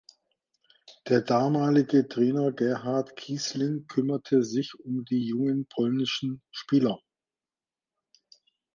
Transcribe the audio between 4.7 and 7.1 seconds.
um die jungen polnischen Spieler.